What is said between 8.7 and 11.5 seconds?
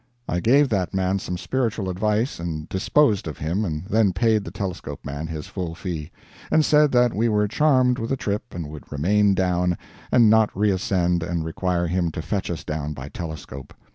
would remain down, and not reascend and